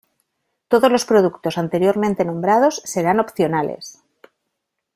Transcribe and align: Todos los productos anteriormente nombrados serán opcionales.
Todos 0.67 0.91
los 0.91 1.05
productos 1.05 1.59
anteriormente 1.59 2.25
nombrados 2.25 2.81
serán 2.85 3.19
opcionales. 3.19 4.01